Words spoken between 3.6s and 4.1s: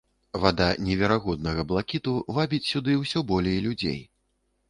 людзей.